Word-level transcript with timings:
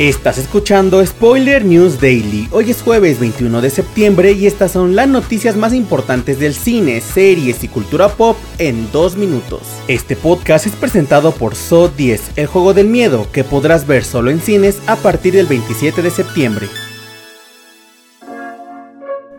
Estás 0.00 0.38
escuchando 0.38 1.04
Spoiler 1.04 1.62
News 1.62 2.00
Daily. 2.00 2.48
Hoy 2.52 2.70
es 2.70 2.80
jueves 2.80 3.20
21 3.20 3.60
de 3.60 3.68
septiembre 3.68 4.32
y 4.32 4.46
estas 4.46 4.72
son 4.72 4.96
las 4.96 5.06
noticias 5.06 5.56
más 5.56 5.74
importantes 5.74 6.38
del 6.38 6.54
cine, 6.54 7.02
series 7.02 7.62
y 7.64 7.68
cultura 7.68 8.08
pop 8.08 8.38
en 8.56 8.90
dos 8.92 9.18
minutos. 9.18 9.60
Este 9.88 10.16
podcast 10.16 10.66
es 10.66 10.74
presentado 10.74 11.32
por 11.32 11.54
So 11.54 11.88
10, 11.90 12.30
el 12.36 12.46
juego 12.46 12.72
del 12.72 12.86
miedo, 12.86 13.26
que 13.30 13.44
podrás 13.44 13.86
ver 13.86 14.02
solo 14.02 14.30
en 14.30 14.40
cines 14.40 14.78
a 14.86 14.96
partir 14.96 15.34
del 15.34 15.44
27 15.44 16.00
de 16.00 16.10
septiembre. 16.10 16.66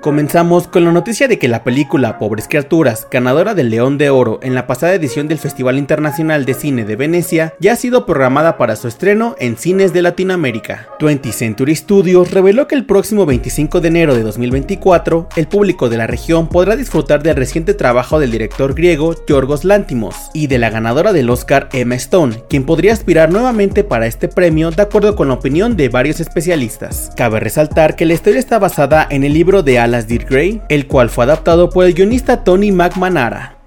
Comenzamos 0.01 0.67
con 0.67 0.83
la 0.83 0.91
noticia 0.91 1.27
de 1.27 1.37
que 1.37 1.47
la 1.47 1.63
película 1.63 2.17
Pobres 2.17 2.47
Criaturas, 2.47 3.07
ganadora 3.11 3.53
del 3.53 3.69
León 3.69 3.99
de 3.99 4.09
Oro 4.09 4.39
en 4.41 4.55
la 4.55 4.65
pasada 4.65 4.95
edición 4.95 5.27
del 5.27 5.37
Festival 5.37 5.77
Internacional 5.77 6.43
de 6.43 6.55
Cine 6.55 6.85
de 6.85 6.95
Venecia, 6.95 7.53
ya 7.59 7.73
ha 7.73 7.75
sido 7.75 8.07
programada 8.07 8.57
para 8.57 8.75
su 8.75 8.87
estreno 8.87 9.35
en 9.37 9.57
cines 9.57 9.93
de 9.93 10.01
Latinoamérica. 10.01 10.87
20th 10.99 11.31
Century 11.33 11.75
Studios 11.75 12.31
reveló 12.31 12.67
que 12.67 12.73
el 12.73 12.87
próximo 12.87 13.27
25 13.27 13.79
de 13.79 13.89
enero 13.89 14.15
de 14.15 14.23
2024, 14.23 15.29
el 15.35 15.47
público 15.47 15.87
de 15.87 15.97
la 15.97 16.07
región 16.07 16.49
podrá 16.49 16.75
disfrutar 16.75 17.21
del 17.21 17.35
reciente 17.35 17.75
trabajo 17.75 18.19
del 18.19 18.31
director 18.31 18.73
griego 18.73 19.13
Yorgos 19.27 19.63
Lantimos 19.65 20.15
y 20.33 20.47
de 20.47 20.57
la 20.57 20.71
ganadora 20.71 21.13
del 21.13 21.29
Oscar 21.29 21.69
Emma 21.73 21.93
Stone, 21.93 22.41
quien 22.49 22.65
podría 22.65 22.93
aspirar 22.93 23.31
nuevamente 23.31 23.83
para 23.83 24.07
este 24.07 24.27
premio 24.27 24.71
de 24.71 24.81
acuerdo 24.81 25.15
con 25.15 25.27
la 25.27 25.35
opinión 25.35 25.77
de 25.77 25.89
varios 25.89 26.19
especialistas. 26.19 27.11
Cabe 27.15 27.39
resaltar 27.39 27.95
que 27.95 28.07
la 28.07 28.13
historia 28.13 28.39
está 28.39 28.57
basada 28.57 29.05
en 29.07 29.23
el 29.23 29.33
libro 29.33 29.61
de 29.61 29.77
Al 29.77 29.90
las 29.91 30.07
Dear 30.07 30.25
Grey, 30.25 30.61
el 30.69 30.87
cual 30.87 31.09
fue 31.09 31.25
adaptado 31.25 31.69
por 31.69 31.85
el 31.85 31.93
guionista 31.93 32.43
Tony 32.43 32.71
McManara. 32.71 33.60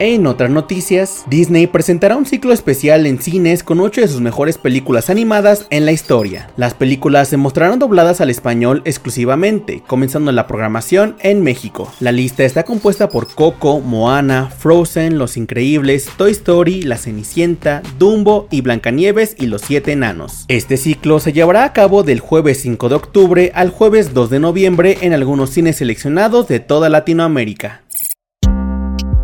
En 0.00 0.28
otras 0.28 0.48
noticias, 0.48 1.24
Disney 1.28 1.66
presentará 1.66 2.16
un 2.16 2.24
ciclo 2.24 2.52
especial 2.52 3.04
en 3.04 3.20
cines 3.20 3.64
con 3.64 3.80
8 3.80 4.02
de 4.02 4.06
sus 4.06 4.20
mejores 4.20 4.56
películas 4.56 5.10
animadas 5.10 5.66
en 5.70 5.86
la 5.86 5.90
historia. 5.90 6.50
Las 6.56 6.74
películas 6.74 7.26
se 7.26 7.36
mostrarán 7.36 7.80
dobladas 7.80 8.20
al 8.20 8.30
español 8.30 8.80
exclusivamente, 8.84 9.82
comenzando 9.88 10.30
la 10.30 10.46
programación 10.46 11.16
en 11.18 11.42
México. 11.42 11.92
La 11.98 12.12
lista 12.12 12.44
está 12.44 12.62
compuesta 12.62 13.08
por 13.08 13.26
Coco, 13.34 13.80
Moana, 13.80 14.50
Frozen, 14.56 15.18
Los 15.18 15.36
Increíbles, 15.36 16.08
Toy 16.16 16.30
Story, 16.30 16.82
La 16.82 16.96
Cenicienta, 16.96 17.82
Dumbo 17.98 18.46
y 18.52 18.60
Blancanieves 18.60 19.34
y 19.36 19.46
los 19.46 19.62
Siete 19.62 19.90
Enanos. 19.90 20.44
Este 20.46 20.76
ciclo 20.76 21.18
se 21.18 21.32
llevará 21.32 21.64
a 21.64 21.72
cabo 21.72 22.04
del 22.04 22.20
jueves 22.20 22.60
5 22.60 22.88
de 22.88 22.94
octubre 22.94 23.52
al 23.52 23.70
jueves 23.70 24.14
2 24.14 24.30
de 24.30 24.38
noviembre 24.38 24.98
en 25.00 25.12
algunos 25.12 25.50
cines 25.50 25.74
seleccionados 25.74 26.46
de 26.46 26.60
toda 26.60 26.88
Latinoamérica. 26.88 27.82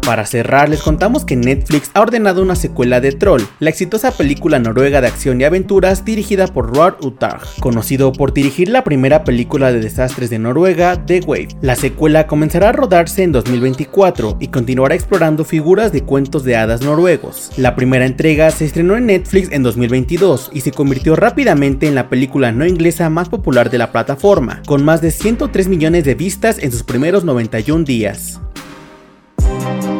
Para 0.04 0.26
cerrar, 0.26 0.68
les 0.68 0.82
contamos 0.82 1.24
que 1.24 1.34
Netflix 1.34 1.90
ha 1.94 2.02
ordenado 2.02 2.42
una 2.42 2.56
secuela 2.56 3.00
de 3.00 3.12
Troll, 3.12 3.40
la 3.58 3.70
exitosa 3.70 4.10
película 4.10 4.58
noruega 4.58 5.00
de 5.00 5.06
acción 5.06 5.40
y 5.40 5.44
aventuras 5.44 6.04
dirigida 6.04 6.46
por 6.46 6.74
Roar 6.74 6.98
Uttarg, 7.00 7.40
conocido 7.60 8.12
por 8.12 8.34
dirigir 8.34 8.68
la 8.68 8.84
primera 8.84 9.24
película 9.24 9.72
de 9.72 9.80
desastres 9.80 10.28
de 10.28 10.38
Noruega, 10.38 11.06
The 11.06 11.20
Wave. 11.20 11.48
La 11.62 11.74
secuela 11.74 12.26
comenzará 12.26 12.68
a 12.68 12.72
rodarse 12.72 13.22
en 13.22 13.32
2024 13.32 14.36
y 14.40 14.48
continuará 14.48 14.94
explorando 14.94 15.42
figuras 15.42 15.90
de 15.90 16.02
cuentos 16.02 16.44
de 16.44 16.56
hadas 16.56 16.82
noruegos. 16.82 17.52
La 17.56 17.74
primera 17.74 18.04
entrega 18.04 18.50
se 18.50 18.66
estrenó 18.66 18.98
en 18.98 19.06
Netflix 19.06 19.52
en 19.52 19.62
2022 19.62 20.50
y 20.52 20.60
se 20.60 20.72
convirtió 20.72 21.16
rápidamente 21.16 21.86
en 21.86 21.94
la 21.94 22.10
película 22.10 22.52
no 22.52 22.66
inglesa 22.66 23.08
más 23.08 23.30
popular 23.30 23.70
de 23.70 23.78
la 23.78 23.90
plataforma, 23.90 24.60
con 24.66 24.84
más 24.84 25.00
de 25.00 25.10
103 25.10 25.66
millones 25.68 26.04
de 26.04 26.14
vistas 26.14 26.58
en 26.58 26.72
sus 26.72 26.82
primeros 26.82 27.24
91 27.24 27.84
días. 27.84 28.38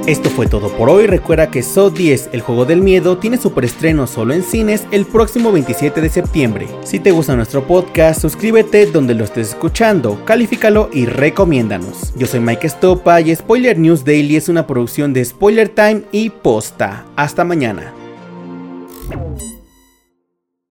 Esto 0.07 0.29
fue 0.29 0.47
todo 0.47 0.69
por 0.69 0.91
hoy. 0.91 1.07
Recuerda 1.07 1.51
que 1.51 1.63
So 1.63 1.89
10, 1.89 2.31
el 2.33 2.43
juego 2.43 2.67
del 2.67 2.83
miedo, 2.83 3.17
tiene 3.17 3.39
su 3.39 3.53
preestreno 3.53 4.07
solo 4.07 4.35
en 4.35 4.43
cines 4.43 4.87
el 4.91 5.07
próximo 5.07 5.51
27 5.51 6.03
de 6.03 6.11
septiembre. 6.11 6.69
Si 6.85 7.01
te 7.01 7.11
gusta 7.11 7.35
nuestro 7.37 7.67
podcast, 7.67 8.21
suscríbete 8.21 8.85
donde 8.85 9.15
lo 9.15 9.25
estés 9.25 9.51
escuchando, 9.51 10.23
califícalo 10.27 10.91
y 10.93 11.07
recomiéndanos. 11.07 12.13
Yo 12.17 12.27
soy 12.27 12.41
Mike 12.41 12.67
Estopa 12.67 13.21
y 13.23 13.35
Spoiler 13.35 13.79
News 13.79 14.05
Daily 14.05 14.37
es 14.37 14.51
una 14.51 14.67
producción 14.67 15.15
de 15.15 15.25
Spoiler 15.25 15.71
Time 15.71 16.03
y 16.13 16.29
Posta. 16.29 17.07
Hasta 17.17 17.45
mañana. 17.45 17.95